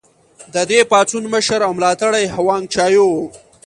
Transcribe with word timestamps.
د 0.53 0.55
دې 0.69 0.79
پاڅون 0.91 1.23
مشر 1.33 1.59
او 1.67 1.71
ملاتړی 1.77 2.25
هوانګ 2.35 2.65
چائو 2.75 3.05
و. 3.13 3.17